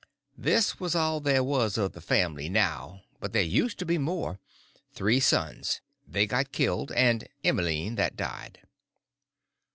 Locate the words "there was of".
1.19-1.91